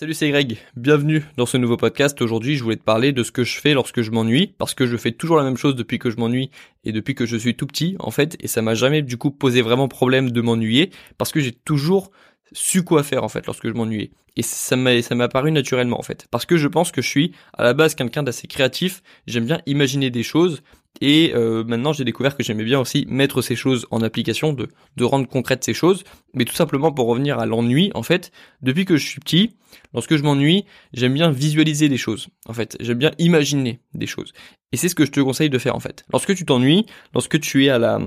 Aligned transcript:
Salut, 0.00 0.14
c'est 0.14 0.30
Greg. 0.30 0.56
Bienvenue 0.76 1.26
dans 1.36 1.44
ce 1.44 1.58
nouveau 1.58 1.76
podcast. 1.76 2.22
Aujourd'hui, 2.22 2.56
je 2.56 2.62
voulais 2.62 2.78
te 2.78 2.82
parler 2.82 3.12
de 3.12 3.22
ce 3.22 3.30
que 3.30 3.44
je 3.44 3.60
fais 3.60 3.74
lorsque 3.74 4.00
je 4.00 4.10
m'ennuie, 4.10 4.54
parce 4.56 4.72
que 4.72 4.86
je 4.86 4.96
fais 4.96 5.12
toujours 5.12 5.36
la 5.36 5.44
même 5.44 5.58
chose 5.58 5.76
depuis 5.76 5.98
que 5.98 6.08
je 6.08 6.16
m'ennuie 6.16 6.50
et 6.84 6.92
depuis 6.92 7.14
que 7.14 7.26
je 7.26 7.36
suis 7.36 7.54
tout 7.54 7.66
petit, 7.66 7.96
en 7.98 8.10
fait, 8.10 8.34
et 8.40 8.48
ça 8.48 8.62
m'a 8.62 8.72
jamais 8.72 9.02
du 9.02 9.18
coup 9.18 9.30
posé 9.30 9.60
vraiment 9.60 9.88
problème 9.88 10.30
de 10.30 10.40
m'ennuyer, 10.40 10.88
parce 11.18 11.32
que 11.32 11.40
j'ai 11.40 11.52
toujours 11.52 12.12
su 12.52 12.82
quoi 12.82 13.02
faire 13.02 13.24
en 13.24 13.28
fait 13.28 13.44
lorsque 13.44 13.68
je 13.68 13.74
m'ennuyais. 13.74 14.10
Et 14.36 14.42
ça 14.42 14.74
m'a 14.74 15.02
ça 15.02 15.14
m'a 15.14 15.28
paru 15.28 15.52
naturellement 15.52 15.98
en 15.98 16.02
fait, 16.02 16.28
parce 16.30 16.46
que 16.46 16.56
je 16.56 16.66
pense 16.66 16.92
que 16.92 17.02
je 17.02 17.08
suis 17.08 17.32
à 17.52 17.62
la 17.62 17.74
base 17.74 17.94
quelqu'un 17.94 18.22
d'assez 18.22 18.46
créatif. 18.46 19.02
J'aime 19.26 19.44
bien 19.44 19.60
imaginer 19.66 20.08
des 20.08 20.22
choses 20.22 20.62
et 21.00 21.32
euh, 21.34 21.64
maintenant, 21.64 21.92
j'ai 21.92 22.04
découvert 22.04 22.36
que 22.36 22.42
j'aimais 22.42 22.64
bien 22.64 22.80
aussi 22.80 23.06
mettre 23.08 23.42
ces 23.42 23.56
choses 23.56 23.86
en 23.90 24.02
application, 24.02 24.52
de, 24.52 24.68
de 24.96 25.04
rendre 25.04 25.26
concrètes 25.28 25.64
ces 25.64 25.72
choses. 25.72 26.04
Mais 26.34 26.44
tout 26.44 26.54
simplement 26.54 26.92
pour 26.92 27.06
revenir 27.06 27.38
à 27.38 27.46
l'ennui, 27.46 27.90
en 27.94 28.02
fait, 28.02 28.32
depuis 28.60 28.84
que 28.84 28.96
je 28.96 29.06
suis 29.06 29.20
petit, 29.20 29.56
lorsque 29.94 30.16
je 30.16 30.22
m'ennuie, 30.22 30.64
j'aime 30.92 31.14
bien 31.14 31.30
visualiser 31.30 31.88
des 31.88 31.96
choses. 31.96 32.28
En 32.46 32.52
fait, 32.52 32.76
j'aime 32.80 32.98
bien 32.98 33.12
imaginer 33.18 33.80
des 33.94 34.06
choses. 34.06 34.32
Et 34.72 34.76
c'est 34.76 34.88
ce 34.88 34.94
que 34.94 35.06
je 35.06 35.10
te 35.10 35.20
conseille 35.20 35.50
de 35.50 35.58
faire, 35.58 35.74
en 35.74 35.80
fait. 35.80 36.04
Lorsque 36.12 36.34
tu 36.34 36.44
t'ennuies, 36.44 36.86
lorsque 37.14 37.40
tu 37.40 37.64
es 37.64 37.70
à 37.70 37.78
la, 37.78 37.98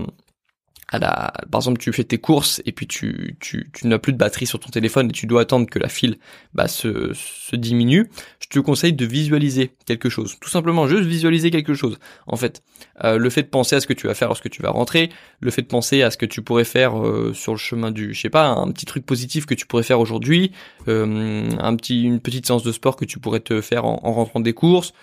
par 0.99 1.31
exemple, 1.55 1.79
tu 1.79 1.91
fais 1.91 2.03
tes 2.03 2.17
courses 2.17 2.61
et 2.65 2.71
puis 2.71 2.87
tu, 2.87 3.35
tu, 3.39 3.69
tu 3.73 3.87
n'as 3.87 3.97
plus 3.97 4.13
de 4.13 4.17
batterie 4.17 4.45
sur 4.45 4.59
ton 4.59 4.69
téléphone 4.69 5.09
et 5.09 5.11
tu 5.11 5.25
dois 5.25 5.41
attendre 5.41 5.67
que 5.69 5.79
la 5.79 5.89
file 5.89 6.17
bah, 6.53 6.67
se, 6.67 7.11
se 7.13 7.55
diminue, 7.55 8.09
je 8.39 8.47
te 8.47 8.59
conseille 8.59 8.93
de 8.93 9.05
visualiser 9.05 9.71
quelque 9.85 10.09
chose. 10.09 10.37
Tout 10.39 10.49
simplement, 10.49 10.87
juste 10.87 11.05
visualiser 11.05 11.51
quelque 11.51 11.73
chose. 11.73 11.97
En 12.27 12.35
fait, 12.35 12.61
euh, 13.03 13.17
le 13.17 13.29
fait 13.29 13.43
de 13.43 13.47
penser 13.47 13.75
à 13.75 13.79
ce 13.79 13.87
que 13.87 13.93
tu 13.93 14.07
vas 14.07 14.13
faire 14.13 14.27
lorsque 14.27 14.49
tu 14.49 14.61
vas 14.61 14.69
rentrer, 14.69 15.09
le 15.39 15.51
fait 15.51 15.63
de 15.63 15.67
penser 15.67 16.03
à 16.03 16.11
ce 16.11 16.17
que 16.17 16.25
tu 16.25 16.41
pourrais 16.41 16.65
faire 16.65 16.99
euh, 16.99 17.33
sur 17.33 17.53
le 17.53 17.57
chemin 17.57 17.91
du, 17.91 18.13
je 18.13 18.21
sais 18.21 18.29
pas, 18.29 18.47
un 18.47 18.71
petit 18.71 18.85
truc 18.85 19.05
positif 19.05 19.45
que 19.45 19.55
tu 19.55 19.65
pourrais 19.65 19.83
faire 19.83 19.99
aujourd'hui, 19.99 20.51
euh, 20.87 21.49
un 21.59 21.75
petit, 21.75 22.03
une 22.03 22.19
petite 22.19 22.45
séance 22.45 22.63
de 22.63 22.71
sport 22.71 22.95
que 22.95 23.05
tu 23.05 23.19
pourrais 23.19 23.39
te 23.39 23.61
faire 23.61 23.85
en, 23.85 23.99
en 24.03 24.13
rentrant 24.13 24.39
des 24.39 24.53
courses. 24.53 24.93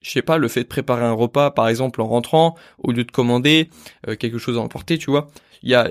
Je 0.00 0.10
sais 0.10 0.22
pas, 0.22 0.38
le 0.38 0.48
fait 0.48 0.62
de 0.62 0.68
préparer 0.68 1.04
un 1.04 1.12
repas, 1.12 1.50
par 1.50 1.68
exemple, 1.68 2.00
en 2.00 2.06
rentrant, 2.06 2.54
au 2.78 2.92
lieu 2.92 3.04
de 3.04 3.10
commander 3.10 3.70
euh, 4.08 4.16
quelque 4.16 4.38
chose 4.38 4.56
à 4.56 4.60
emporter, 4.60 4.98
tu 4.98 5.10
vois. 5.10 5.30
Il 5.62 5.70
y 5.70 5.74
a 5.74 5.90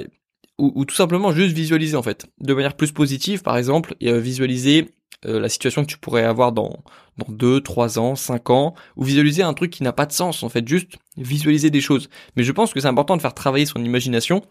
ou, 0.57 0.85
tout 0.85 0.95
simplement 0.95 1.33
juste 1.33 1.53
visualiser 1.53 1.97
en 1.97 2.01
fait, 2.01 2.27
de 2.39 2.53
manière 2.53 2.75
plus 2.75 2.93
positive, 2.93 3.41
par 3.41 3.57
exemple, 3.57 3.95
et 3.99 4.09
euh, 4.09 4.19
visualiser 4.19 4.89
euh, 5.25 5.39
la 5.39 5.49
situation 5.49 5.83
que 5.83 5.89
tu 5.89 5.97
pourrais 5.97 6.23
avoir 6.23 6.53
dans 6.53 6.83
dans 7.17 7.33
deux, 7.33 7.61
trois 7.61 7.97
ans, 7.97 8.15
cinq 8.15 8.49
ans, 8.49 8.73
ou 8.97 9.03
visualiser 9.03 9.41
un 9.41 9.53
truc 9.53 9.71
qui 9.71 9.83
n'a 9.83 9.93
pas 9.93 10.05
de 10.05 10.11
sens 10.11 10.43
en 10.43 10.49
fait, 10.49 10.67
juste 10.67 10.97
visualiser 11.17 11.69
des 11.69 11.81
choses. 11.81 12.09
Mais 12.35 12.43
je 12.43 12.51
pense 12.51 12.73
que 12.73 12.79
c'est 12.79 12.87
important 12.87 13.15
de 13.15 13.21
faire 13.21 13.33
travailler 13.33 13.65
son 13.65 13.83
imagination 13.83 14.43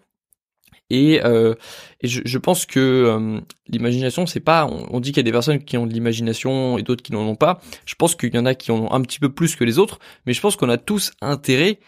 et, 0.91 1.25
euh, 1.25 1.55
je, 2.03 2.21
je, 2.25 2.39
pense 2.39 2.67
que 2.67 2.79
euh, 2.79 3.41
l'imagination, 3.69 4.27
c'est 4.27 4.41
pas. 4.41 4.67
On, 4.67 5.01
dit 5.01 5.11
qu'il 5.11 5.19
y 5.19 5.21
a 5.21 5.25
des 5.25 5.33
personnes 5.33 5.65
qui 5.65 5.77
ont 5.79 5.87
de 5.87 5.93
l'imagination 5.93 6.79
et 6.79 6.83
d'autres 6.83 7.03
qui 7.03 7.13
n'en 7.13 7.27
ont 7.27 7.37
pas. 7.37 7.61
Je 7.87 7.95
pense 7.95 8.15
qu'il 8.15 8.35
y 8.35 8.39
en 8.39 8.47
a 8.47 8.55
qui 8.55 8.71
en 8.71 8.85
ont 8.85 8.93
un 8.93 9.01
petit 9.01 9.19
peu 9.19 9.33
plus 9.33 9.57
que 9.57 9.65
les 9.65 9.79
autres, 9.79 9.99
mais 10.27 10.35
je 10.35 10.41
pense 10.41 10.57
qu'on 10.57 10.69
a 10.69 10.77
tous 10.77 11.13
intérêt 11.21 11.81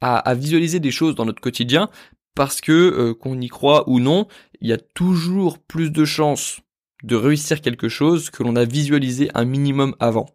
à, 0.00 0.18
à, 0.18 0.34
visualiser 0.34 0.80
des 0.80 0.90
choses 0.90 1.14
dans 1.14 1.24
notre 1.24 1.40
quotidien 1.40 1.90
parce 2.34 2.60
que 2.60 2.72
euh, 2.72 3.14
qu'on 3.14 3.40
y 3.40 3.48
croit 3.48 3.88
ou 3.88 4.00
non, 4.00 4.26
il 4.60 4.68
y 4.68 4.72
a 4.72 4.78
toujours 4.78 5.58
plus 5.58 5.90
de 5.90 6.04
chances 6.04 6.60
de 7.04 7.16
réussir 7.16 7.60
quelque 7.60 7.88
chose 7.88 8.30
que 8.30 8.42
l'on 8.42 8.56
a 8.56 8.64
visualisé 8.64 9.30
un 9.34 9.44
minimum 9.44 9.94
avant. 10.00 10.26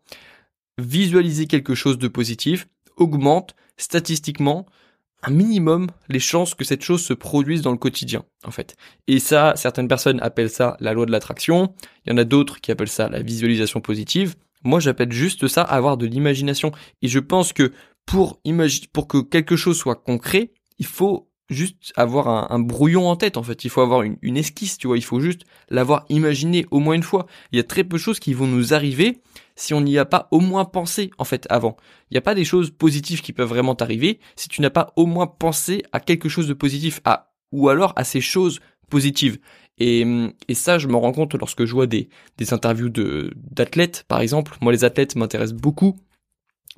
Visualiser 0.78 1.48
quelque 1.48 1.76
chose 1.76 1.98
de 1.98 2.08
positif 2.08 2.68
augmente 2.96 3.56
statistiquement 3.78 4.66
un 5.24 5.32
minimum 5.32 5.88
les 6.08 6.20
chances 6.20 6.56
que 6.56 6.64
cette 6.64 6.84
chose 6.84 7.04
se 7.04 7.14
produise 7.14 7.62
dans 7.62 7.72
le 7.72 7.78
quotidien, 7.78 8.24
en 8.46 8.52
fait. 8.52 8.76
Et 9.08 9.20
ça, 9.20 9.54
certaines 9.56 9.88
personnes 9.88 10.20
appellent 10.22 10.50
ça 10.50 10.78
la 10.80 10.94
loi 10.94 11.06
de 11.06 11.12
l'attraction, 11.12 11.74
il 12.06 12.12
y 12.12 12.14
en 12.14 12.18
a 12.18 12.24
d'autres 12.24 12.62
qui 12.62 12.72
appellent 12.72 12.88
ça 12.88 13.10
la 13.10 13.22
visualisation 13.22 13.82
positive. 13.82 14.36
Moi, 14.64 14.80
j'appelle 14.80 15.12
juste 15.12 15.48
ça 15.48 15.62
avoir 15.62 15.98
de 15.98 16.06
l'imagination. 16.06 16.72
Et 17.02 17.08
je 17.08 17.20
pense 17.20 17.54
que 17.54 17.72
pour 18.06 18.40
pour 18.94 19.08
que 19.08 19.22
quelque 19.22 19.56
chose 19.56 19.78
soit 19.78 19.96
concret, 19.96 20.52
il 20.80 20.86
faut 20.86 21.30
juste 21.50 21.94
avoir 21.96 22.52
un, 22.52 22.60
brouillon 22.60 23.08
en 23.08 23.16
tête 23.16 23.38
en 23.38 23.44
fait. 23.44 23.66
Il 23.66 23.70
faut 23.70 23.82
avoir 23.82 24.04
une, 24.04 24.18
une 24.22 24.38
esquisse, 24.38 24.78
tu 24.78 24.88
vois. 24.88 24.98
Il 24.98 25.04
faut 25.04 25.20
juste 25.20 25.42
l'avoir 25.70 26.06
imaginé 26.10 26.66
au 26.72 26.80
moins 26.80 26.96
une 26.96 27.04
fois. 27.04 27.26
Il 27.52 27.58
y 27.58 27.60
a 27.60 27.64
très 27.64 27.84
peu 27.84 27.98
de 27.98 28.02
choses 28.02 28.20
qui 28.20 28.34
vont 28.34 28.48
nous 28.48 28.74
arriver 28.74 29.20
si 29.60 29.74
on 29.74 29.82
n'y 29.82 29.98
a 29.98 30.06
pas 30.06 30.30
au 30.32 30.40
moins 30.40 30.64
pensé 30.64 31.12
en 31.18 31.26
fait 31.26 31.46
avant. 31.50 31.76
Il 32.10 32.14
n'y 32.14 32.18
a 32.18 32.22
pas 32.22 32.34
des 32.34 32.46
choses 32.46 32.72
positives 32.72 33.22
qui 33.22 33.34
peuvent 33.34 33.50
vraiment 33.50 33.76
t'arriver 33.76 34.20
si 34.38 34.48
tu 34.48 34.62
n'as 34.62 34.70
pas 34.70 34.94
au 34.96 35.06
moins 35.06 35.28
pensé 35.28 35.84
à 35.92 36.00
quelque 36.00 36.30
chose 36.30 36.48
de 36.48 36.54
positif, 36.54 37.02
à 37.04 37.34
ou 37.52 37.68
alors 37.68 37.92
à 37.98 38.06
ces 38.06 38.22
choses 38.22 38.62
positives. 38.90 39.40
Et, 39.78 40.06
ça, 40.54 40.78
je 40.78 40.88
me 40.88 40.96
rends 40.96 41.12
compte 41.12 41.34
lorsque 41.36 41.66
je 41.66 41.74
vois 41.74 41.88
des, 41.88 42.10
des 42.38 42.54
interviews 42.54 42.90
de 42.90 43.34
d'athlètes, 43.36 44.06
par 44.08 44.22
exemple. 44.22 44.58
Moi, 44.62 44.72
les 44.72 44.86
athlètes 44.86 45.16
m'intéressent 45.16 45.60
beaucoup 45.60 45.98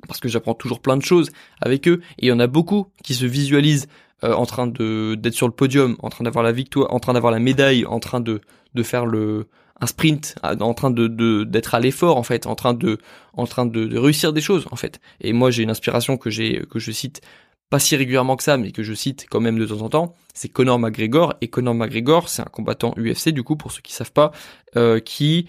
parce 0.08 0.18
que 0.18 0.28
j'apprends 0.28 0.54
toujours 0.54 0.80
plein 0.80 0.96
de 0.96 1.02
choses 1.02 1.30
avec 1.60 1.86
eux. 1.86 2.00
Et 2.18 2.26
il 2.26 2.28
y 2.28 2.32
en 2.32 2.40
a 2.40 2.48
beaucoup 2.48 2.88
qui 3.04 3.14
se 3.14 3.26
visualisent 3.26 3.86
euh, 4.24 4.32
en 4.34 4.46
train 4.46 4.66
de 4.66 5.14
d'être 5.14 5.34
sur 5.34 5.46
le 5.46 5.54
podium, 5.54 5.96
en 6.00 6.08
train 6.10 6.24
d'avoir 6.24 6.44
la 6.44 6.52
victoire, 6.52 6.92
en 6.92 6.98
train 6.98 7.12
d'avoir 7.12 7.32
la 7.32 7.38
médaille, 7.38 7.86
en 7.86 8.00
train 8.00 8.20
de 8.20 8.40
faire 8.82 9.06
le 9.06 9.46
un 9.82 9.86
sprint, 9.86 10.36
en 10.42 10.74
train 10.74 10.90
de 10.90 11.08
d'être 11.44 11.74
à 11.74 11.80
l'effort 11.80 12.16
en 12.16 12.22
fait, 12.22 12.46
en 12.46 12.54
train 12.54 12.72
de 12.72 12.98
en 13.34 13.46
train 13.46 13.66
de, 13.66 13.98
réussir 13.98 14.32
des 14.32 14.40
choses 14.40 14.66
en 14.70 14.76
fait. 14.76 15.00
Et 15.20 15.32
moi 15.32 15.50
j'ai 15.50 15.64
une 15.64 15.70
inspiration 15.70 16.16
que 16.16 16.30
j'ai 16.30 16.64
que 16.70 16.78
je 16.78 16.92
cite 16.92 17.20
pas 17.68 17.80
si 17.80 17.96
régulièrement 17.96 18.36
que 18.36 18.44
ça, 18.44 18.56
mais 18.56 18.70
que 18.70 18.82
je 18.82 18.94
cite 18.94 19.26
quand 19.28 19.40
même 19.40 19.58
de 19.58 19.66
temps 19.66 19.80
en 19.80 19.88
temps, 19.88 20.14
c'est 20.34 20.48
Conor 20.48 20.78
McGregor. 20.78 21.34
Et 21.40 21.48
Conor 21.48 21.74
McGregor, 21.74 22.28
c'est 22.28 22.42
un 22.42 22.50
combattant 22.52 22.94
UFC 22.96 23.30
du 23.30 23.42
coup 23.42 23.56
pour 23.56 23.72
ceux 23.72 23.80
qui 23.80 23.92
savent 23.92 24.12
pas, 24.12 24.30
euh, 24.76 25.00
qui 25.00 25.48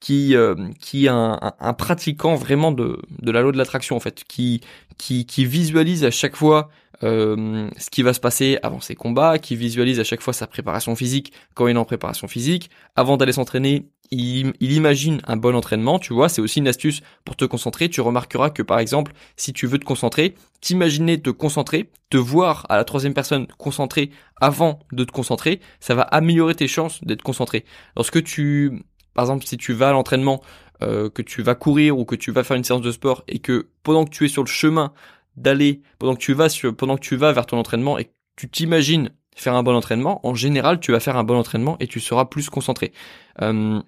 qui 0.00 0.36
euh, 0.36 0.54
qui 0.78 1.06
est 1.06 1.08
un, 1.08 1.38
un, 1.58 1.72
pratiquant 1.74 2.34
vraiment 2.34 2.72
de, 2.72 3.00
de 3.22 3.30
la 3.30 3.40
loi 3.40 3.52
de 3.52 3.56
l'attraction 3.56 3.96
en 3.96 4.00
fait, 4.00 4.24
qui 4.24 4.60
qui 4.98 5.24
qui 5.24 5.46
visualise 5.46 6.04
à 6.04 6.10
chaque 6.10 6.36
fois 6.36 6.68
euh, 7.04 7.68
ce 7.76 7.90
qui 7.90 8.02
va 8.02 8.12
se 8.12 8.20
passer 8.20 8.58
avant 8.62 8.80
ses 8.80 8.94
combats, 8.94 9.38
qui 9.38 9.56
visualise 9.56 10.00
à 10.00 10.04
chaque 10.04 10.20
fois 10.20 10.32
sa 10.32 10.46
préparation 10.46 10.96
physique 10.96 11.32
quand 11.54 11.66
il 11.68 11.76
est 11.76 11.78
en 11.78 11.84
préparation 11.84 12.28
physique. 12.28 12.70
Avant 12.96 13.16
d'aller 13.16 13.32
s'entraîner, 13.32 13.88
il, 14.10 14.54
imagine 14.60 15.20
un 15.26 15.36
bon 15.36 15.54
entraînement, 15.54 15.98
tu 15.98 16.12
vois, 16.12 16.28
c'est 16.28 16.40
aussi 16.40 16.60
une 16.60 16.68
astuce 16.68 17.02
pour 17.24 17.36
te 17.36 17.44
concentrer. 17.44 17.88
Tu 17.88 18.00
remarqueras 18.00 18.50
que 18.50 18.62
par 18.62 18.78
exemple, 18.78 19.12
si 19.36 19.52
tu 19.52 19.66
veux 19.66 19.78
te 19.78 19.84
concentrer, 19.84 20.34
t'imaginer 20.60 21.20
te 21.20 21.30
concentrer, 21.30 21.90
te 22.10 22.16
voir 22.16 22.66
à 22.68 22.76
la 22.76 22.84
troisième 22.84 23.14
personne 23.14 23.46
concentré 23.58 24.10
avant 24.40 24.80
de 24.92 25.04
te 25.04 25.12
concentrer, 25.12 25.60
ça 25.80 25.94
va 25.94 26.02
améliorer 26.02 26.54
tes 26.54 26.68
chances 26.68 27.02
d'être 27.04 27.22
concentré. 27.22 27.64
Lorsque 27.96 28.22
tu, 28.24 28.82
par 29.14 29.24
exemple, 29.24 29.44
si 29.44 29.56
tu 29.56 29.72
vas 29.72 29.90
à 29.90 29.92
l'entraînement, 29.92 30.40
euh, 30.80 31.10
que 31.10 31.22
tu 31.22 31.42
vas 31.42 31.56
courir 31.56 31.98
ou 31.98 32.04
que 32.04 32.14
tu 32.14 32.30
vas 32.30 32.44
faire 32.44 32.56
une 32.56 32.62
séance 32.62 32.82
de 32.82 32.92
sport 32.92 33.24
et 33.26 33.40
que 33.40 33.66
pendant 33.82 34.04
que 34.04 34.10
tu 34.10 34.24
es 34.24 34.28
sur 34.28 34.44
le 34.44 34.48
chemin 34.48 34.92
d'aller 35.38 35.82
pendant 35.98 36.14
que 36.14 36.20
tu 36.20 36.32
vas 36.32 36.48
sur, 36.48 36.74
pendant 36.74 36.96
que 36.96 37.02
tu 37.02 37.16
vas 37.16 37.32
vers 37.32 37.46
ton 37.46 37.58
entraînement 37.58 37.98
et 37.98 38.06
que 38.06 38.10
tu 38.36 38.48
t'imagines 38.48 39.10
faire 39.36 39.54
un 39.54 39.62
bon 39.62 39.74
entraînement, 39.74 40.26
en 40.26 40.34
général, 40.34 40.80
tu 40.80 40.92
vas 40.92 41.00
faire 41.00 41.16
un 41.16 41.24
bon 41.24 41.38
entraînement 41.38 41.76
et 41.80 41.86
tu 41.86 42.00
seras 42.00 42.24
plus 42.24 42.50
concentré. 42.50 42.92
Euh, 43.40 43.80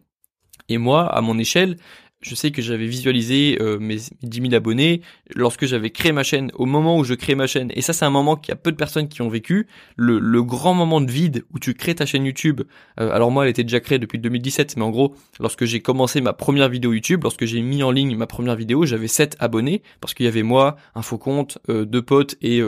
et 0.68 0.78
moi, 0.78 1.06
à 1.06 1.20
mon 1.20 1.38
échelle, 1.38 1.76
je 2.20 2.34
sais 2.34 2.50
que 2.50 2.60
j'avais 2.60 2.86
visualisé 2.86 3.56
euh, 3.60 3.78
mes 3.78 3.96
10 4.22 4.42
000 4.42 4.54
abonnés 4.54 5.00
lorsque 5.34 5.64
j'avais 5.64 5.90
créé 5.90 6.12
ma 6.12 6.22
chaîne, 6.22 6.50
au 6.54 6.66
moment 6.66 6.98
où 6.98 7.04
je 7.04 7.14
crée 7.14 7.34
ma 7.34 7.46
chaîne. 7.46 7.72
Et 7.74 7.80
ça, 7.80 7.92
c'est 7.92 8.04
un 8.04 8.10
moment 8.10 8.36
qu'il 8.36 8.50
y 8.50 8.52
a 8.52 8.56
peu 8.56 8.72
de 8.72 8.76
personnes 8.76 9.08
qui 9.08 9.22
ont 9.22 9.28
vécu. 9.28 9.66
Le, 9.96 10.42
grand 10.42 10.74
moment 10.74 11.00
de 11.00 11.10
vide 11.10 11.44
où 11.52 11.58
tu 11.58 11.74
crées 11.74 11.94
ta 11.94 12.06
chaîne 12.06 12.24
YouTube. 12.24 12.62
Euh, 12.98 13.10
alors 13.12 13.30
moi, 13.30 13.44
elle 13.44 13.50
était 13.50 13.62
déjà 13.62 13.80
créée 13.80 13.98
depuis 13.98 14.18
2017, 14.18 14.76
mais 14.76 14.82
en 14.82 14.90
gros, 14.90 15.14
lorsque 15.38 15.64
j'ai 15.64 15.80
commencé 15.80 16.20
ma 16.20 16.32
première 16.32 16.68
vidéo 16.68 16.92
YouTube, 16.92 17.22
lorsque 17.22 17.44
j'ai 17.44 17.60
mis 17.60 17.82
en 17.82 17.90
ligne 17.90 18.16
ma 18.16 18.26
première 18.26 18.56
vidéo, 18.56 18.84
j'avais 18.84 19.08
7 19.08 19.36
abonnés 19.38 19.82
parce 20.00 20.14
qu'il 20.14 20.24
y 20.24 20.28
avait 20.28 20.42
moi, 20.42 20.76
un 20.94 21.02
faux 21.02 21.18
compte, 21.18 21.58
euh, 21.68 21.84
deux 21.84 22.02
potes 22.02 22.36
et 22.42 22.60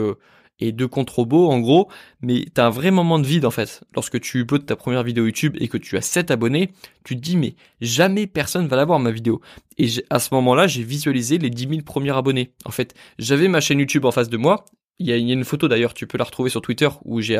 et 0.59 0.71
deux 0.71 0.87
comptes 0.87 1.09
robots 1.09 1.49
en 1.49 1.59
gros, 1.59 1.89
mais 2.21 2.45
t'as 2.53 2.67
un 2.67 2.69
vrai 2.69 2.91
moment 2.91 3.19
de 3.19 3.25
vide 3.25 3.45
en 3.45 3.51
fait. 3.51 3.83
Lorsque 3.95 4.19
tu 4.19 4.39
uploads 4.39 4.65
ta 4.65 4.75
première 4.75 5.03
vidéo 5.03 5.25
YouTube 5.25 5.55
et 5.59 5.67
que 5.67 5.77
tu 5.77 5.97
as 5.97 6.01
7 6.01 6.31
abonnés, 6.31 6.71
tu 7.03 7.15
te 7.15 7.21
dis 7.21 7.37
mais 7.37 7.55
jamais 7.81 8.27
personne 8.27 8.67
va 8.67 8.75
la 8.75 8.85
voir 8.85 8.99
ma 8.99 9.11
vidéo. 9.11 9.41
Et 9.77 9.87
à 10.09 10.19
ce 10.19 10.33
moment-là, 10.33 10.67
j'ai 10.67 10.83
visualisé 10.83 11.37
les 11.37 11.49
10 11.49 11.67
000 11.69 11.81
premiers 11.81 12.15
abonnés. 12.15 12.51
En 12.65 12.71
fait, 12.71 12.93
j'avais 13.17 13.47
ma 13.47 13.61
chaîne 13.61 13.79
YouTube 13.79 14.05
en 14.05 14.11
face 14.11 14.29
de 14.29 14.37
moi. 14.37 14.65
Il 14.99 15.07
y 15.07 15.11
a, 15.11 15.17
une 15.17 15.43
photo 15.43 15.67
d'ailleurs, 15.67 15.95
tu 15.95 16.05
peux 16.05 16.19
la 16.19 16.23
retrouver 16.23 16.51
sur 16.51 16.61
Twitter 16.61 16.87
où 17.03 17.19
j'ai 17.19 17.37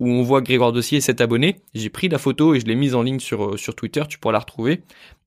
où 0.00 0.08
on 0.08 0.22
voit 0.22 0.40
Grégoire 0.40 0.72
Dossier 0.72 1.00
7 1.00 1.20
abonnés. 1.20 1.60
J'ai 1.74 1.90
pris 1.90 2.08
la 2.08 2.18
photo 2.18 2.54
et 2.54 2.60
je 2.60 2.66
l'ai 2.66 2.74
mise 2.74 2.94
en 2.94 3.02
ligne 3.02 3.20
sur 3.20 3.50
euh, 3.50 3.56
sur 3.58 3.74
Twitter, 3.74 4.02
tu 4.08 4.18
pourras 4.18 4.32
la 4.32 4.38
retrouver. 4.38 4.82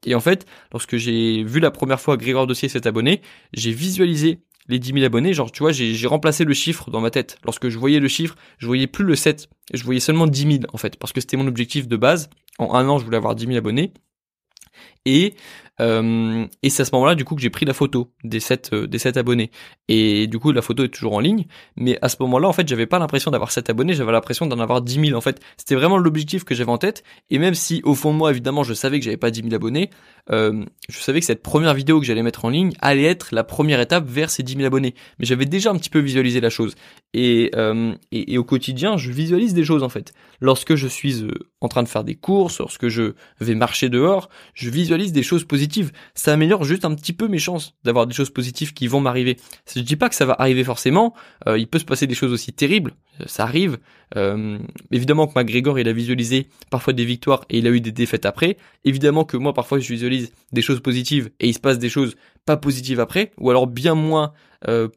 Et 0.06 0.16
en 0.16 0.20
fait, 0.20 0.48
lorsque 0.72 0.98
j'ai 0.98 1.44
vu 1.44 1.60
la 1.60 1.72
première 1.72 2.02
fois 2.02 2.18
Grégoire 2.18 2.48
Dossier 2.48 2.70
7 2.70 2.88
abonnés, 2.88 3.22
j'ai 3.54 3.72
visualisé 3.72 4.40
les 4.70 4.80
10 4.80 4.94
000 4.94 5.06
abonnés, 5.06 5.34
genre 5.34 5.52
tu 5.52 5.64
vois, 5.64 5.72
j'ai 5.72 6.08
remplacé 6.08 6.46
le 6.46 6.54
chiffre 6.54 6.90
dans 6.92 7.02
ma 7.02 7.10
tête. 7.10 7.38
Lorsque 7.44 7.68
je 7.68 7.78
voyais 7.78 8.00
le 8.00 8.08
chiffre, 8.08 8.36
je 8.60 8.68
voyais 8.68 8.88
plus 8.88 9.04
le 9.04 9.16
7, 9.16 9.50
je 9.74 9.84
voyais 9.84 10.00
seulement 10.00 10.28
10 10.28 10.42
000 10.42 10.64
en 10.72 10.78
fait, 10.78 10.96
parce 10.96 11.12
que 11.12 11.20
c'était 11.20 11.38
mon 11.38 11.48
objectif 11.48 11.88
de 11.88 11.98
base. 11.98 12.30
En 12.60 12.76
un 12.76 12.88
an, 12.88 13.00
je 13.00 13.06
voulais 13.06 13.18
avoir 13.18 13.36
10 13.36 13.48
000 13.48 13.58
abonnés. 13.58 13.94
Et 15.06 15.34
Euh, 15.80 16.46
et 16.64 16.70
c'est 16.70 16.82
à 16.82 16.86
ce 16.86 16.92
moment-là 16.94 17.16
du 17.16 17.26
coup 17.26 17.36
que 17.36 17.42
j'ai 17.42 17.50
pris 17.50 17.66
la 17.66 17.74
photo 17.74 18.12
des 18.24 18.40
sept 18.40 18.72
euh, 18.74 18.88
des 18.88 19.00
sept 19.00 19.18
abonnés. 19.18 19.52
Et 19.88 20.28
du 20.28 20.40
coup 20.40 20.52
la 20.52 20.62
photo 20.62 20.84
est 20.84 20.90
toujours 20.90 21.14
en 21.14 21.20
ligne, 21.20 21.46
mais 21.76 21.98
à 22.02 22.10
ce 22.10 22.18
moment-là 22.22 22.48
en 22.48 22.54
fait 22.54 22.68
j'avais 22.68 22.86
pas 22.86 23.00
l'impression 23.00 23.32
d'avoir 23.32 23.52
7 23.52 23.70
abonnés, 23.70 23.94
j'avais 23.94 24.12
l'impression 24.12 24.46
d'en 24.46 24.60
avoir 24.60 24.82
10 24.82 25.08
000 25.08 25.18
en 25.18 25.22
fait. 25.22 25.40
C'était 25.58 25.76
vraiment 25.76 25.98
l'objectif 25.98 26.44
que 26.44 26.56
j'avais 26.56 26.72
en 26.72 26.78
tête. 26.78 27.04
Et 27.30 27.40
même 27.40 27.56
si 27.56 27.82
au 27.84 27.96
fond 27.96 28.14
de 28.14 28.18
moi 28.18 28.32
évidemment 28.32 28.64
je 28.64 28.74
savais 28.74 29.00
que 29.00 29.06
j'avais 29.06 29.18
pas 29.18 29.32
10 29.32 29.44
000 29.44 29.56
abonnés, 29.56 29.90
euh, 30.32 30.66
je 30.90 31.00
savais 31.00 31.20
que 31.20 31.26
cette 31.26 31.42
première 31.42 31.74
vidéo 31.74 32.00
que 32.00 32.06
j'allais 32.06 32.24
mettre 32.24 32.46
en 32.46 32.50
ligne 32.50 32.74
allait 32.82 33.04
être 33.04 33.30
la 33.32 33.44
première 33.44 33.80
étape 33.80 34.06
vers 34.08 34.30
ces 34.30 34.44
10 34.44 34.56
000 34.56 34.66
abonnés. 34.66 34.96
Mais 35.20 35.26
j'avais 35.26 35.46
déjà 35.46 35.72
un 35.72 35.76
petit 35.76 35.90
peu 35.90 36.00
visualisé 36.00 36.42
la 36.42 36.50
chose. 36.50 36.76
Et, 37.14 37.52
et, 38.12 38.34
et, 38.34 38.38
au 38.38 38.44
quotidien 38.44 38.98
je 38.98 39.12
visualise 39.12 39.54
des 39.54 39.64
choses 39.64 39.84
en 39.84 39.90
fait. 39.90 40.14
Lorsque 40.42 40.76
je 40.76 40.88
suis 40.88 41.26
en 41.62 41.68
train 41.68 41.84
de 41.84 41.88
faire 41.88 42.04
des 42.04 42.16
courses, 42.16 42.60
lorsque 42.60 42.88
je 42.88 43.14
vais 43.40 43.56
marcher 43.56 43.90
dehors, 43.90 44.30
je 44.54 44.70
visualise 44.70 45.12
des 45.12 45.24
choses 45.24 45.44
positives. 45.44 45.69
Ça 46.16 46.34
améliore 46.34 46.64
juste 46.64 46.86
un 46.86 46.94
petit 46.96 47.14
peu 47.14 47.28
mes 47.28 47.40
chances 47.40 47.76
d'avoir 47.84 48.08
des 48.08 48.14
choses 48.14 48.30
positives 48.30 48.74
qui 48.74 48.88
vont 48.88 49.00
m'arriver. 49.00 49.38
Je 49.74 49.82
dis 49.82 49.96
pas 49.96 50.10
que 50.10 50.16
ça 50.16 50.26
va 50.26 50.36
arriver 50.40 50.64
forcément, 50.64 51.14
euh, 51.48 51.58
il 51.58 51.68
peut 51.68 51.80
se 51.80 51.86
passer 51.86 52.08
des 52.08 52.16
choses 52.16 52.32
aussi 52.32 52.54
terribles, 52.54 52.94
euh, 53.22 53.26
ça 53.28 53.44
arrive. 53.44 53.78
Euh, 54.18 54.58
évidemment 54.92 55.28
que 55.28 55.38
McGregor 55.38 55.78
il 55.80 55.88
a 55.88 55.94
visualisé 55.94 56.48
parfois 56.72 56.94
des 56.94 57.06
victoires 57.06 57.46
et 57.50 57.60
il 57.60 57.68
a 57.68 57.70
eu 57.70 57.82
des 57.82 57.92
défaites 57.92 58.26
après. 58.26 58.58
Évidemment 58.86 59.24
que 59.24 59.38
moi 59.38 59.54
parfois 59.54 59.80
je 59.80 59.88
visualise 59.88 60.32
des 60.52 60.62
choses 60.62 60.80
positives 60.80 61.30
et 61.40 61.48
il 61.48 61.54
se 61.54 61.60
passe 61.60 61.80
des 61.80 61.90
choses 61.90 62.16
pas 62.46 62.58
positives 62.58 63.00
après, 63.00 63.32
ou 63.38 63.50
alors 63.50 63.68
bien 63.68 63.96
moins 63.96 64.34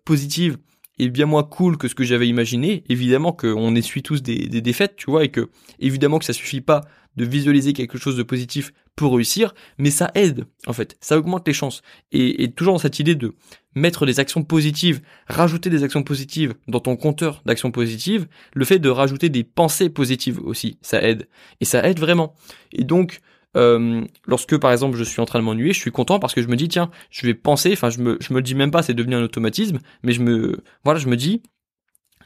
positives 0.05 0.59
et 0.99 1.09
bien 1.09 1.27
moins 1.27 1.43
cool 1.43 1.77
que 1.77 1.89
ce 1.89 1.95
que 1.95 2.05
j'avais 2.05 2.29
imaginé. 2.29 2.85
Évidemment 2.89 3.33
qu'on 3.33 3.75
essuie 3.75 4.03
tous 4.03 4.23
des, 4.23 4.47
des 4.49 4.61
défaites, 4.61 4.97
tu 4.97 5.11
vois, 5.11 5.25
et 5.25 5.29
que 5.29 5.51
évidemment 5.79 6.19
que 6.19 6.25
ça 6.25 6.33
suffit 6.33 6.61
pas 6.61 6.83
de 7.17 7.25
visualiser 7.25 7.73
quelque 7.73 7.99
chose 7.99 8.17
de 8.17 8.23
positif 8.23 8.73
pour 8.97 9.15
réussir, 9.15 9.55
mais 9.79 9.91
ça 9.91 10.11
aide 10.15 10.47
en 10.67 10.73
fait, 10.73 10.97
ça 11.01 11.19
augmente 11.19 11.47
les 11.47 11.55
chances. 11.55 11.83
Et, 12.11 12.43
et 12.43 12.53
toujours 12.53 12.75
dans 12.75 12.79
cette 12.79 12.99
idée 12.99 13.15
de 13.15 13.35
mettre 13.75 14.07
des 14.07 14.21
actions 14.21 14.43
positives, 14.43 15.01
rajouter 15.27 15.71
des 15.71 15.83
actions 15.83 16.03
positives 16.03 16.55
dans 16.69 16.81
ton 16.81 16.97
compteur 16.97 17.43
d'actions 17.47 17.71
positives, 17.71 18.27
le 18.55 18.65
fait 18.65 18.79
de 18.79 18.89
rajouter 18.89 19.29
des 19.29 19.45
pensées 19.45 19.89
positives 19.89 20.41
aussi, 20.41 20.79
ça 20.83 21.03
aide. 21.03 21.29
Et 21.61 21.65
ça 21.65 21.87
aide 21.89 21.99
vraiment. 21.99 22.35
Et 22.73 22.85
donc, 22.85 23.21
euh, 23.57 24.03
lorsque 24.27 24.57
par 24.59 24.73
exemple 24.73 24.97
je 24.97 25.05
suis 25.05 25.21
en 25.21 25.27
train 25.27 25.39
de 25.39 25.45
m'ennuyer, 25.45 25.73
je 25.73 25.79
suis 25.79 25.91
content 25.91 26.19
parce 26.19 26.35
que 26.35 26.43
je 26.43 26.49
me 26.49 26.57
dis 26.57 26.69
tiens, 26.69 26.91
je 27.11 27.27
vais 27.27 27.35
penser, 27.35 27.73
enfin 27.73 27.91
je 27.91 28.01
me 28.01 28.17
je 28.21 28.33
me 28.33 28.39
le 28.39 28.43
dis 28.43 28.55
même 28.55 28.71
pas, 28.71 28.83
c'est 28.83 28.95
devenu 28.95 29.15
un 29.15 29.23
automatisme, 29.23 29.79
mais 30.03 30.13
je 30.13 30.23
me 30.23 30.63
voilà, 30.85 30.99
je 30.99 31.09
me 31.09 31.17
dis 31.17 31.43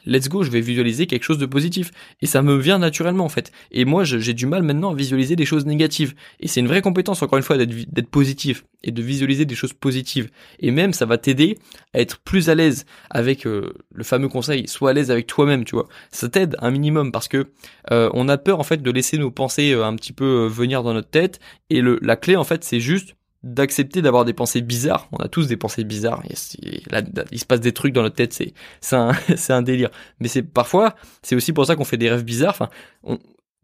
let's 0.06 0.28
go, 0.28 0.42
je 0.42 0.50
vais 0.50 0.60
visualiser 0.60 1.06
quelque 1.06 1.24
chose 1.24 1.38
de 1.38 1.46
positif. 1.46 1.90
Et 2.22 2.26
ça 2.26 2.42
me 2.42 2.56
vient 2.56 2.78
naturellement 2.78 3.24
en 3.24 3.28
fait. 3.28 3.52
Et 3.70 3.84
moi, 3.84 4.04
j'ai 4.04 4.34
du 4.34 4.46
mal 4.46 4.62
maintenant 4.62 4.92
à 4.92 4.94
visualiser 4.94 5.36
des 5.36 5.44
choses 5.44 5.66
négatives. 5.66 6.14
Et 6.40 6.48
c'est 6.48 6.60
une 6.60 6.68
vraie 6.68 6.82
compétence, 6.82 7.22
encore 7.22 7.38
une 7.38 7.44
fois, 7.44 7.58
d'être 7.58 8.10
positif 8.10 8.64
et 8.82 8.92
de 8.92 9.02
visualiser 9.02 9.44
des 9.44 9.54
choses 9.54 9.72
positives. 9.72 10.30
Et 10.60 10.70
même, 10.70 10.92
ça 10.92 11.06
va 11.06 11.18
t'aider 11.18 11.58
à 11.92 12.00
être 12.00 12.18
plus 12.18 12.48
à 12.48 12.54
l'aise 12.54 12.86
avec 13.10 13.46
euh, 13.46 13.72
le 13.92 14.04
fameux 14.04 14.28
conseil, 14.28 14.68
sois 14.68 14.90
à 14.90 14.92
l'aise 14.92 15.10
avec 15.10 15.26
toi-même, 15.26 15.64
tu 15.64 15.74
vois. 15.74 15.88
Ça 16.10 16.28
t'aide 16.28 16.56
un 16.60 16.70
minimum 16.70 17.12
parce 17.12 17.28
que 17.28 17.48
euh, 17.90 18.10
on 18.14 18.28
a 18.28 18.38
peur 18.38 18.60
en 18.60 18.64
fait 18.64 18.82
de 18.82 18.90
laisser 18.90 19.18
nos 19.18 19.30
pensées 19.30 19.72
euh, 19.72 19.84
un 19.84 19.96
petit 19.96 20.12
peu 20.12 20.46
venir 20.46 20.82
dans 20.82 20.94
notre 20.94 21.10
tête. 21.10 21.40
Et 21.70 21.82
la 21.82 22.16
clé 22.16 22.36
en 22.36 22.44
fait, 22.44 22.64
c'est 22.64 22.80
juste 22.80 23.16
d'accepter 23.46 24.02
d'avoir 24.02 24.24
des 24.24 24.32
pensées 24.32 24.60
bizarres. 24.60 25.08
On 25.12 25.18
a 25.18 25.28
tous 25.28 25.46
des 25.46 25.56
pensées 25.56 25.84
bizarres. 25.84 26.22
Il, 26.28 27.38
se 27.38 27.44
passe 27.44 27.60
des 27.60 27.72
trucs 27.72 27.92
dans 27.92 28.02
notre 28.02 28.16
tête, 28.16 28.32
c'est 28.32 28.52
c'est 28.80 28.96
un 28.96 29.12
un 29.48 29.62
délire. 29.62 29.90
Mais 30.20 30.28
c'est 30.28 30.42
parfois 30.42 30.96
c'est 31.22 31.36
aussi 31.36 31.52
pour 31.52 31.66
ça 31.66 31.76
qu'on 31.76 31.84
fait 31.84 31.96
des 31.96 32.10
rêves 32.10 32.24
bizarres. 32.24 32.70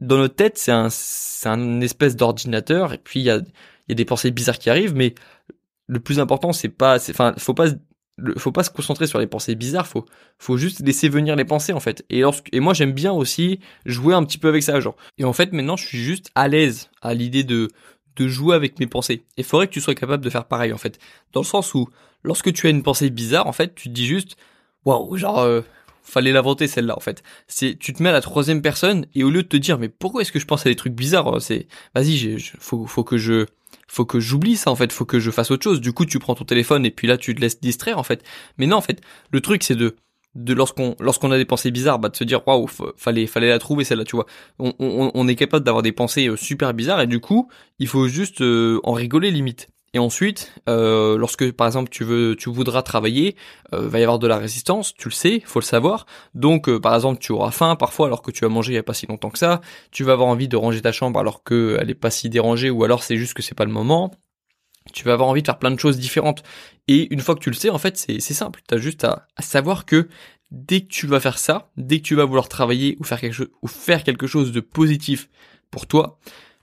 Dans 0.00 0.16
notre 0.16 0.34
tête, 0.34 0.58
c'est 0.58 0.72
un 0.72 0.88
c'est 0.90 1.48
un 1.48 1.80
espèce 1.80 2.16
d'ordinateur 2.16 2.92
et 2.92 2.98
puis 2.98 3.20
il 3.20 3.24
y 3.24 3.30
a 3.30 3.36
il 3.36 3.90
y 3.90 3.92
a 3.92 3.94
des 3.96 4.04
pensées 4.04 4.30
bizarres 4.30 4.58
qui 4.58 4.70
arrivent. 4.70 4.94
Mais 4.94 5.14
le 5.88 6.00
plus 6.00 6.20
important, 6.20 6.52
c'est 6.52 6.68
pas, 6.68 6.96
enfin, 6.96 7.34
faut 7.38 7.54
pas 7.54 7.66
faut 8.36 8.52
pas 8.52 8.62
se 8.62 8.70
concentrer 8.70 9.06
sur 9.06 9.18
les 9.18 9.26
pensées 9.26 9.54
bizarres, 9.54 9.86
faut 9.86 10.04
faut 10.38 10.56
juste 10.56 10.80
laisser 10.80 11.08
venir 11.08 11.34
les 11.34 11.44
pensées 11.44 11.72
en 11.72 11.80
fait. 11.80 12.04
Et 12.10 12.20
lorsque 12.20 12.48
et 12.52 12.60
moi 12.60 12.74
j'aime 12.74 12.92
bien 12.92 13.12
aussi 13.12 13.58
jouer 13.86 14.14
un 14.14 14.22
petit 14.24 14.38
peu 14.38 14.48
avec 14.48 14.62
ça 14.62 14.78
genre. 14.80 14.96
Et 15.18 15.24
en 15.24 15.32
fait 15.32 15.52
maintenant 15.52 15.76
je 15.76 15.86
suis 15.86 15.98
juste 15.98 16.30
à 16.34 16.46
l'aise 16.46 16.90
à 17.00 17.14
l'idée 17.14 17.42
de 17.42 17.68
de 18.16 18.28
jouer 18.28 18.54
avec 18.54 18.78
mes 18.78 18.86
pensées. 18.86 19.24
Et 19.36 19.42
il 19.42 19.44
faudrait 19.44 19.66
que 19.66 19.72
tu 19.72 19.80
sois 19.80 19.94
capable 19.94 20.24
de 20.24 20.30
faire 20.30 20.44
pareil 20.44 20.72
en 20.72 20.78
fait. 20.78 20.98
Dans 21.32 21.40
le 21.40 21.46
sens 21.46 21.74
où 21.74 21.88
lorsque 22.22 22.52
tu 22.52 22.66
as 22.66 22.70
une 22.70 22.82
pensée 22.82 23.10
bizarre 23.10 23.46
en 23.46 23.52
fait, 23.52 23.74
tu 23.74 23.88
te 23.88 23.94
dis 23.94 24.06
juste 24.06 24.36
waouh, 24.84 25.16
genre 25.16 25.40
euh, 25.40 25.62
fallait 26.02 26.32
l'inventer 26.32 26.68
celle-là 26.68 26.96
en 26.96 27.00
fait. 27.00 27.22
C'est 27.46 27.78
tu 27.78 27.92
te 27.92 28.02
mets 28.02 28.10
à 28.10 28.12
la 28.12 28.20
troisième 28.20 28.62
personne 28.62 29.06
et 29.14 29.24
au 29.24 29.30
lieu 29.30 29.42
de 29.42 29.48
te 29.48 29.56
dire 29.56 29.78
mais 29.78 29.88
pourquoi 29.88 30.22
est-ce 30.22 30.32
que 30.32 30.38
je 30.38 30.46
pense 30.46 30.66
à 30.66 30.68
des 30.68 30.76
trucs 30.76 30.94
bizarres, 30.94 31.36
euh, 31.36 31.40
c'est 31.40 31.66
vas-y, 31.94 32.38
faut 32.58 32.86
faut 32.86 33.04
que 33.04 33.16
je 33.16 33.46
faut 33.88 34.04
que 34.04 34.20
j'oublie 34.20 34.56
ça 34.56 34.70
en 34.70 34.76
fait, 34.76 34.92
faut 34.92 35.04
que 35.04 35.20
je 35.20 35.30
fasse 35.30 35.50
autre 35.50 35.64
chose. 35.64 35.80
Du 35.80 35.92
coup, 35.92 36.06
tu 36.06 36.18
prends 36.18 36.34
ton 36.34 36.44
téléphone 36.44 36.86
et 36.86 36.90
puis 36.90 37.06
là 37.06 37.18
tu 37.18 37.34
te 37.34 37.40
laisses 37.40 37.60
distraire 37.60 37.98
en 37.98 38.02
fait. 38.02 38.22
Mais 38.58 38.66
non 38.66 38.78
en 38.78 38.80
fait, 38.80 39.00
le 39.30 39.40
truc 39.40 39.62
c'est 39.62 39.76
de 39.76 39.96
de 40.34 40.54
lorsqu'on 40.54 40.96
lorsqu'on 40.98 41.30
a 41.30 41.36
des 41.36 41.44
pensées 41.44 41.70
bizarres 41.70 41.98
bah 41.98 42.08
de 42.08 42.16
se 42.16 42.24
dire 42.24 42.46
waouh 42.46 42.66
fallait 42.96 43.26
fallait 43.26 43.50
la 43.50 43.58
trouver 43.58 43.84
celle-là 43.84 44.04
tu 44.04 44.16
vois. 44.16 44.26
On, 44.58 44.72
on, 44.78 45.10
on 45.12 45.28
est 45.28 45.36
capable 45.36 45.64
d'avoir 45.64 45.82
des 45.82 45.92
pensées 45.92 46.28
euh, 46.28 46.36
super 46.36 46.72
bizarres 46.74 47.00
et 47.02 47.06
du 47.06 47.20
coup 47.20 47.48
il 47.78 47.86
faut 47.86 48.08
juste 48.08 48.40
euh, 48.40 48.80
en 48.84 48.92
rigoler 48.92 49.30
limite. 49.30 49.68
Et 49.94 49.98
ensuite 49.98 50.54
euh, 50.70 51.18
lorsque 51.18 51.52
par 51.52 51.66
exemple 51.66 51.90
tu 51.90 52.02
veux 52.02 52.34
tu 52.34 52.48
voudras 52.48 52.80
travailler 52.80 53.36
euh, 53.74 53.88
va 53.88 53.98
y 54.00 54.02
avoir 54.02 54.18
de 54.18 54.26
la 54.26 54.38
résistance 54.38 54.94
tu 54.94 55.08
le 55.08 55.12
sais 55.14 55.42
faut 55.44 55.60
le 55.60 55.64
savoir. 55.66 56.06
Donc 56.34 56.70
euh, 56.70 56.80
par 56.80 56.94
exemple 56.94 57.18
tu 57.20 57.32
auras 57.32 57.50
faim 57.50 57.76
parfois 57.76 58.06
alors 58.06 58.22
que 58.22 58.30
tu 58.30 58.46
as 58.46 58.48
mangé 58.48 58.72
il 58.72 58.76
y 58.76 58.78
a 58.78 58.82
pas 58.82 58.94
si 58.94 59.06
longtemps 59.06 59.28
que 59.28 59.38
ça. 59.38 59.60
Tu 59.90 60.02
vas 60.02 60.14
avoir 60.14 60.28
envie 60.28 60.48
de 60.48 60.56
ranger 60.56 60.80
ta 60.80 60.92
chambre 60.92 61.20
alors 61.20 61.42
que 61.42 61.76
elle 61.78 61.90
est 61.90 61.94
pas 61.94 62.10
si 62.10 62.30
dérangée 62.30 62.70
ou 62.70 62.84
alors 62.84 63.02
c'est 63.02 63.18
juste 63.18 63.34
que 63.34 63.42
c'est 63.42 63.54
pas 63.54 63.66
le 63.66 63.72
moment 63.72 64.12
tu 64.92 65.04
vas 65.04 65.14
avoir 65.14 65.28
envie 65.28 65.42
de 65.42 65.46
faire 65.46 65.58
plein 65.58 65.70
de 65.70 65.78
choses 65.78 65.98
différentes. 65.98 66.42
Et 66.88 67.12
une 67.12 67.20
fois 67.20 67.34
que 67.34 67.40
tu 67.40 67.50
le 67.50 67.56
sais, 67.56 67.70
en 67.70 67.78
fait, 67.78 67.96
c'est 67.96 68.20
simple. 68.20 68.60
Tu 68.68 68.74
as 68.74 68.78
juste 68.78 69.04
à, 69.04 69.26
savoir 69.40 69.86
que 69.86 70.08
dès 70.50 70.82
que 70.82 70.88
tu 70.88 71.06
vas 71.06 71.20
faire 71.20 71.38
ça, 71.38 71.70
dès 71.76 71.98
que 71.98 72.04
tu 72.04 72.14
vas 72.14 72.24
vouloir 72.24 72.48
travailler 72.48 72.96
ou 73.00 73.04
faire 73.04 73.20
quelque 73.20 73.34
chose, 73.34 73.50
ou 73.62 73.68
faire 73.68 74.04
quelque 74.04 74.26
chose 74.26 74.52
de 74.52 74.60
positif 74.60 75.28
pour 75.70 75.86
toi, 75.86 76.18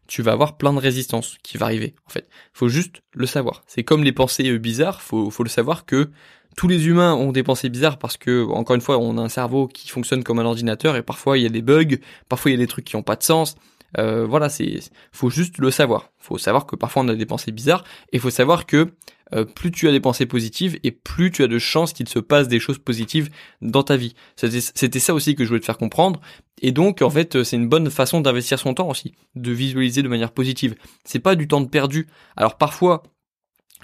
tu 0.08 0.22
vas 0.22 0.32
avoir 0.32 0.58
plein 0.58 0.74
de 0.74 0.80
résistance 0.80 1.38
qui 1.44 1.58
va 1.58 1.68
arriver. 1.68 1.96
En 2.08 2.10
fait, 2.10 2.28
faut 2.54 2.68
juste 2.68 3.02
le 3.14 3.26
savoir. 3.26 3.64
C'est 3.68 3.84
comme 3.84 4.04
les 4.04 4.12
pensées 4.12 4.50
euh, 4.50 4.58
bizarres. 4.58 5.02
Faut, 5.02 5.30
faut 5.30 5.44
le 5.44 5.50
savoir 5.50 5.86
que 5.86 6.10
tous 6.58 6.68
les 6.68 6.88
humains 6.88 7.14
ont 7.14 7.32
des 7.32 7.44
pensées 7.44 7.70
bizarres 7.70 7.98
parce 7.98 8.18
que, 8.18 8.46
encore 8.50 8.76
une 8.76 8.82
fois, 8.82 8.98
on 8.98 9.18
a 9.18 9.22
un 9.22 9.30
cerveau 9.30 9.68
qui 9.68 9.88
fonctionne 9.88 10.24
comme 10.24 10.40
un 10.40 10.46
ordinateur 10.46 10.96
et 10.96 11.04
parfois 11.04 11.38
il 11.38 11.44
y 11.44 11.46
a 11.46 11.50
des 11.50 11.62
bugs, 11.62 11.98
parfois 12.28 12.52
il 12.52 12.56
y 12.56 12.58
a 12.58 12.60
des 12.60 12.68
trucs 12.68 12.86
qui 12.86 12.96
n'ont 12.96 13.04
pas 13.04 13.16
de 13.16 13.24
sens. 13.24 13.56
Euh, 13.98 14.26
voilà, 14.26 14.50
c'est, 14.50 14.80
faut 15.12 15.30
juste 15.30 15.58
le 15.58 15.72
savoir. 15.72 16.12
Faut 16.18 16.38
savoir 16.38 16.66
que 16.66 16.76
parfois 16.76 17.04
on 17.04 17.08
a 17.08 17.16
des 17.16 17.26
pensées 17.26 17.52
bizarres 17.52 17.84
et 18.12 18.20
faut 18.20 18.30
savoir 18.30 18.66
que 18.66 18.94
euh, 19.34 19.46
plus 19.46 19.72
tu 19.72 19.88
as 19.88 19.92
des 19.92 20.00
pensées 20.00 20.26
positives 20.26 20.80
et 20.84 20.92
plus 20.92 21.32
tu 21.32 21.44
as 21.44 21.48
de 21.48 21.60
chances 21.60 21.94
qu'il 21.94 22.08
se 22.08 22.20
passe 22.20 22.48
des 22.48 22.60
choses 22.60 22.80
positives 22.80 23.30
dans 23.62 23.84
ta 23.84 23.96
vie. 23.96 24.16
C'était 24.36 25.00
ça 25.00 25.14
aussi 25.14 25.36
que 25.36 25.44
je 25.44 25.50
voulais 25.50 25.60
te 25.60 25.66
faire 25.66 25.78
comprendre. 25.78 26.20
Et 26.62 26.72
donc, 26.72 27.02
en 27.02 27.10
fait, 27.10 27.44
c'est 27.44 27.56
une 27.56 27.70
bonne 27.70 27.90
façon 27.90 28.22
d'investir 28.22 28.60
son 28.60 28.74
temps 28.74 28.90
aussi, 28.90 29.14
de 29.36 29.52
visualiser 29.52 30.02
de 30.02 30.08
manière 30.08 30.32
positive. 30.32 30.76
C'est 31.06 31.20
pas 31.20 31.36
du 31.36 31.48
temps 31.48 31.62
de 31.62 31.70
perdu. 31.70 32.08
Alors 32.36 32.58
parfois, 32.58 33.04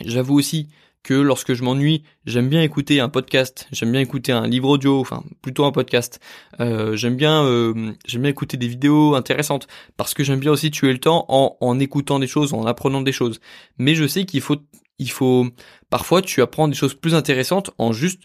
j'avoue 0.03 0.37
aussi 0.37 0.69
que 1.05 1.13
lorsque 1.13 1.53
je 1.53 1.63
m'ennuie, 1.63 2.01
j'aime 2.25 2.49
bien 2.49 2.63
écouter 2.63 2.99
un 2.99 3.09
podcast, 3.09 3.67
j'aime 3.71 3.91
bien 3.91 4.01
écouter 4.01 4.31
un 4.31 4.47
livre 4.47 4.69
audio, 4.69 4.99
enfin 4.99 5.23
plutôt 5.43 5.65
un 5.65 5.71
podcast. 5.71 6.19
Euh, 6.59 6.95
j'aime 6.95 7.15
bien, 7.15 7.45
euh, 7.45 7.93
j'aime 8.07 8.23
bien 8.23 8.31
écouter 8.31 8.57
des 8.57 8.67
vidéos 8.67 9.13
intéressantes 9.13 9.67
parce 9.97 10.15
que 10.15 10.23
j'aime 10.23 10.39
bien 10.39 10.51
aussi 10.51 10.71
tuer 10.71 10.91
le 10.91 10.97
temps 10.97 11.25
en, 11.29 11.57
en 11.61 11.79
écoutant 11.79 12.17
des 12.17 12.25
choses, 12.25 12.55
en 12.55 12.65
apprenant 12.65 13.01
des 13.01 13.11
choses. 13.11 13.39
Mais 13.77 13.93
je 13.93 14.07
sais 14.07 14.25
qu'il 14.25 14.41
faut, 14.41 14.57
il 14.97 15.11
faut 15.11 15.45
parfois 15.91 16.23
tu 16.23 16.41
apprends 16.41 16.67
des 16.67 16.73
choses 16.73 16.95
plus 16.95 17.13
intéressantes 17.13 17.69
en 17.77 17.93
juste 17.93 18.23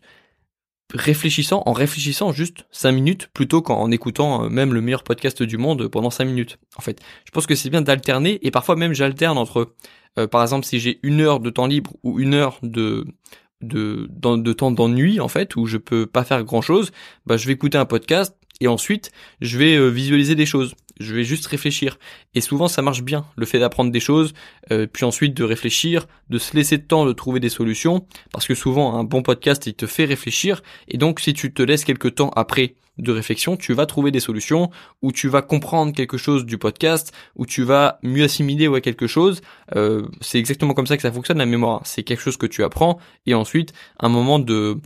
réfléchissant, 0.95 1.63
en 1.67 1.73
réfléchissant 1.73 2.33
juste 2.33 2.67
5 2.71 2.93
minutes 2.93 3.29
plutôt 3.33 3.63
qu'en 3.63 3.91
écoutant 3.91 4.45
euh, 4.45 4.49
même 4.49 4.75
le 4.75 4.81
meilleur 4.81 5.03
podcast 5.03 5.43
du 5.43 5.57
monde 5.57 5.89
pendant 5.89 6.11
5 6.11 6.25
minutes. 6.25 6.59
En 6.77 6.83
fait, 6.83 7.01
je 7.25 7.31
pense 7.31 7.47
que 7.47 7.55
c'est 7.55 7.71
bien 7.71 7.83
d'alterner 7.83 8.39
et 8.43 8.51
parfois 8.51 8.77
même 8.77 8.93
j'alterne 8.93 9.39
entre, 9.39 9.75
euh, 10.19 10.27
par 10.27 10.43
exemple, 10.43 10.67
si 10.67 10.81
j'ai 10.81 10.99
une 11.03 11.21
heure 11.21 11.41
de 11.41 11.51
temps 11.51 11.67
libre 11.67 11.93
ou 12.03 12.21
une 12.21 12.35
heure 12.35 12.59
de 12.63 13.07
de, 13.63 14.09
de, 14.11 14.53
temps 14.55 14.71
d'ennui 14.71 15.21
en 15.21 15.29
fait 15.29 15.55
où 15.55 15.67
je 15.67 15.77
peux 15.77 16.07
pas 16.07 16.25
faire 16.25 16.45
grand 16.45 16.63
chose, 16.63 16.93
bah 17.27 17.37
je 17.37 17.47
vais 17.47 17.53
écouter 17.53 17.77
un 17.77 17.85
podcast 17.85 18.35
et 18.63 18.69
ensuite 18.69 19.13
je 19.43 19.59
vais 19.59 19.77
euh, 19.77 19.89
visualiser 19.89 20.35
des 20.35 20.47
choses 20.47 20.75
je 21.01 21.15
vais 21.15 21.25
juste 21.25 21.47
réfléchir. 21.47 21.99
Et 22.35 22.41
souvent 22.41 22.69
ça 22.69 22.83
marche 22.83 23.03
bien, 23.03 23.25
le 23.37 23.47
fait 23.47 23.59
d'apprendre 23.59 23.91
des 23.91 24.01
choses, 24.01 24.33
euh, 24.71 24.87
puis 24.87 25.05
ensuite 25.05 25.35
de 25.37 25.43
réfléchir, 25.43 26.07
de 26.29 26.39
se 26.39 26.55
laisser 26.55 26.79
de 26.79 26.85
temps 26.85 27.07
de 27.07 27.13
trouver 27.13 27.41
des 27.41 27.49
solutions, 27.49 28.07
parce 28.33 28.47
que 28.47 28.55
souvent 28.55 28.95
un 28.95 29.05
bon 29.05 29.23
podcast 29.23 29.67
il 29.67 29.75
te 29.75 29.87
fait 29.87 30.05
réfléchir, 30.05 30.63
et 30.87 30.99
donc 30.99 31.19
si 31.21 31.35
tu 31.35 31.53
te 31.53 31.63
laisses 31.63 31.85
quelques 31.85 32.15
temps 32.15 32.31
après 32.37 32.75
de 32.99 33.13
réflexion, 33.13 33.57
tu 33.57 33.73
vas 33.73 33.87
trouver 33.87 34.11
des 34.11 34.21
solutions, 34.21 34.71
ou 35.03 35.11
tu 35.13 35.29
vas 35.29 35.43
comprendre 35.43 35.93
quelque 35.95 36.19
chose 36.19 36.45
du 36.45 36.59
podcast, 36.59 37.13
ou 37.37 37.47
tu 37.47 37.63
vas 37.63 37.99
mieux 38.03 38.25
assimiler 38.25 38.69
ouais, 38.69 38.81
quelque 38.81 39.07
chose. 39.07 39.41
Euh, 39.75 40.07
c'est 40.21 40.39
exactement 40.39 40.75
comme 40.75 40.87
ça 40.87 40.97
que 40.97 41.03
ça 41.03 41.13
fonctionne 41.13 41.39
la 41.39 41.47
mémoire. 41.47 41.81
C'est 41.85 42.03
quelque 42.03 42.21
chose 42.21 42.37
que 42.37 42.47
tu 42.47 42.63
apprends, 42.63 42.99
et 43.27 43.35
ensuite 43.35 43.73
un 43.99 44.09
moment 44.09 44.39
de 44.39 44.79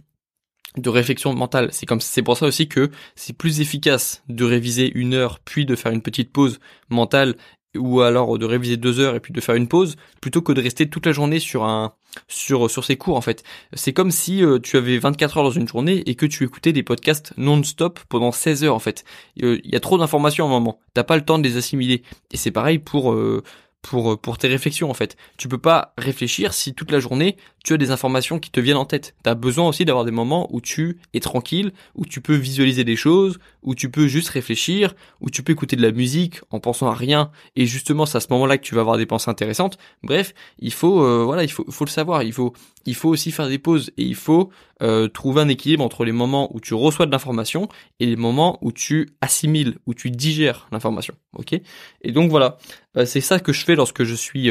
de 0.77 0.91
réflexion 0.91 1.35
mentale. 1.35 1.69
C'est 1.73 1.87
comme 1.87 2.01
c'est 2.01 2.23
pour 2.23 2.37
ça 2.37 2.47
aussi 2.47 2.69
que 2.69 2.91
c'est 3.15 3.37
plus 3.37 3.61
efficace 3.61 4.23
de 4.29 4.45
réviser 4.45 4.91
une 4.95 5.15
heure 5.15 5.39
puis 5.41 5.67
de 5.67 5.77
faire 5.77 5.93
une 5.93 6.03
petite 6.03 6.33
pause 6.33 6.59
mentale 6.89 7.37
ou 7.77 8.01
alors 8.01 8.39
de 8.39 8.47
réviser 8.47 8.77
deux 8.77 9.01
heures 9.01 9.17
et 9.17 9.21
puis 9.21 9.33
de 9.33 9.41
faire 9.41 9.55
une 9.55 9.69
pause, 9.69 9.97
plutôt 10.21 10.43
que 10.43 10.53
de 10.53 10.61
rester 10.61 10.89
toute 10.89 11.07
la 11.07 11.13
journée 11.13 11.41
sur 11.41 11.65
un 11.65 11.93
sur 12.29 12.71
sur 12.71 12.85
ces 12.85 12.97
cours 12.97 13.17
en 13.17 13.21
fait. 13.21 13.43
C'est 13.73 13.93
comme 13.93 14.13
si 14.13 14.45
euh, 14.45 14.61
tu 14.61 14.77
avais 14.77 14.99
24 14.99 15.39
heures 15.39 15.45
dans 15.45 15.51
une 15.51 15.67
journée 15.67 16.03
et 16.07 16.15
que 16.15 16.27
tu 16.27 16.45
écoutais 16.45 16.73
des 16.73 16.85
podcasts 16.85 17.33
non-stop 17.37 17.99
pendant 18.09 18.31
16 18.31 18.65
heures 18.65 18.75
en 18.75 18.81
fait. 18.81 19.05
Il 19.37 19.61
y 19.65 19.75
a 19.75 19.81
trop 19.81 19.99
d'informations 19.99 20.45
à 20.45 20.49
un 20.49 20.53
moment. 20.53 20.79
T'as 20.95 21.03
pas 21.03 21.17
le 21.17 21.25
temps 21.25 21.39
de 21.39 21.45
les 21.45 21.57
assimiler. 21.57 22.03
Et 22.31 22.37
c'est 22.37 22.53
pareil 22.53 22.79
pour 22.79 23.13
euh, 23.13 23.43
pour, 23.85 24.13
euh, 24.13 24.17
pour 24.17 24.39
tes 24.39 24.49
réflexions 24.49 24.91
en 24.91 24.95
fait. 24.95 25.17
Tu 25.37 25.47
peux 25.47 25.59
pas 25.59 25.93
réfléchir 25.99 26.55
si 26.55 26.75
toute 26.75 26.91
la 26.91 27.01
journée 27.01 27.37
tu 27.65 27.73
as 27.73 27.77
des 27.77 27.91
informations 27.91 28.39
qui 28.39 28.51
te 28.51 28.61
viennent 28.61 28.77
en 28.77 28.85
tête. 28.85 29.15
Tu 29.23 29.31
as 29.31 29.35
besoin 29.35 29.69
aussi 29.69 29.85
d'avoir 29.85 30.05
des 30.05 30.11
moments 30.11 30.49
où 30.53 30.61
tu 30.61 30.99
es 31.15 31.21
tranquille, 31.21 31.73
où 31.95 32.05
tu 32.05 32.21
peux 32.21 32.35
visualiser 32.35 32.85
des 32.85 32.97
choses, 32.97 33.39
où 33.63 33.75
tu 33.75 33.91
peux 33.91 34.07
juste 34.07 34.29
réfléchir, 34.29 34.95
où 35.21 35.31
tu 35.31 35.43
peux 35.43 35.53
écouter 35.53 35.77
de 35.77 35.83
la 35.83 35.93
musique 35.93 36.41
en 36.51 36.61
pensant 36.61 36.89
à 36.89 36.95
rien 36.95 37.31
et 37.57 37.67
justement 37.67 38.07
c'est 38.07 38.19
à 38.19 38.21
ce 38.21 38.29
moment-là 38.31 38.59
que 38.59 38.65
tu 38.65 38.75
vas 38.75 38.81
avoir 38.81 38.97
des 38.97 39.07
pensées 39.07 39.31
intéressantes. 39.31 39.79
Bref, 40.03 40.35
il 40.59 40.73
faut 40.73 41.03
euh, 41.03 41.23
voilà, 41.25 41.45
il 41.45 41.51
faut 41.51 41.65
faut 41.71 41.85
le 41.85 41.91
savoir, 41.91 42.23
il 42.23 42.33
faut 42.33 42.53
il 42.87 42.95
faut 42.95 43.09
aussi 43.09 43.33
faire 43.33 43.49
des 43.49 43.59
pauses 43.59 43.91
et 43.97 44.03
il 44.03 44.15
faut 44.15 44.51
euh, 44.83 45.09
trouver 45.09 45.43
un 45.43 45.49
équilibre 45.49 45.85
entre 45.85 46.05
les 46.05 46.13
moments 46.13 46.55
où 46.55 46.61
tu 46.61 46.75
reçois 46.75 47.07
de 47.07 47.11
l'information 47.11 47.69
et 48.01 48.07
les 48.07 48.17
moments 48.17 48.59
où 48.63 48.73
tu 48.73 49.11
assimiles, 49.21 49.79
où 49.87 49.95
tu 49.95 50.11
digères 50.11 50.69
l'information. 50.73 51.15
Ok? 51.35 51.55
Et 52.03 52.13
donc 52.13 52.31
voilà, 52.31 52.59
c'est 53.05 53.21
ça 53.21 53.41
que 53.41 53.53
je 53.53 53.65
fais 53.65 53.75
lorsque 53.75 54.05
je 54.05 54.15
suis 54.15 54.51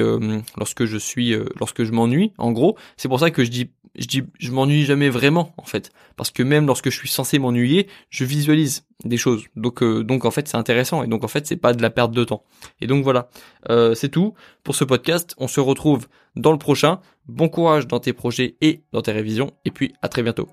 lorsque 0.58 0.86
je 0.86 0.98
suis 0.98 1.36
lorsque 1.60 1.84
je 1.84 1.92
m'ennuie. 1.92 2.34
En 2.38 2.52
gros, 2.52 2.78
c'est 2.98 3.08
pour 3.08 3.20
ça 3.20 3.32
que 3.32 3.44
je 3.44 3.50
dis 3.50 3.70
je 3.96 4.08
dis 4.08 4.24
je 4.40 4.52
m'ennuie 4.52 4.86
jamais 4.86 5.10
vraiment 5.10 5.54
en 5.58 5.64
fait 5.64 5.92
parce 6.16 6.32
que 6.32 6.44
même 6.44 6.66
lorsque 6.66 6.90
je 6.90 6.98
suis 6.98 7.10
censé 7.10 7.40
m'ennuyer, 7.40 7.88
je 8.10 8.26
visualise 8.26 8.86
des 9.04 9.18
choses. 9.18 9.46
Donc 9.56 9.84
euh, 9.84 10.04
donc 10.04 10.26
en 10.26 10.32
fait, 10.32 10.48
c'est 10.48 10.58
intéressant 10.58 11.04
et 11.04 11.08
donc 11.08 11.24
en 11.24 11.28
fait, 11.28 11.46
c'est 11.46 11.58
pas 11.58 11.74
de 11.74 11.82
la 11.82 11.90
perte 11.90 12.12
de 12.12 12.24
temps. 12.24 12.44
Et 12.82 12.88
donc 12.88 13.04
voilà, 13.04 13.30
euh, 13.70 13.96
c'est 13.96 14.10
tout 14.10 14.34
pour 14.64 14.76
ce 14.76 14.84
podcast. 14.84 15.36
On 15.38 15.48
se 15.48 15.60
retrouve 15.60 16.08
dans 16.36 16.52
le 16.52 16.58
prochain. 16.58 17.00
Bon 17.28 17.50
courage 17.50 17.88
dans 17.88 18.00
tes 18.00 18.14
projets 18.14 18.56
et 18.62 18.84
dans 18.92 19.02
tes 19.02 19.12
révisions 19.12 19.52
et 19.66 19.72
puis 19.72 19.94
à 20.02 20.10
très 20.10 20.24
bientôt. 20.24 20.48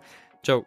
Ciao. 0.44 0.64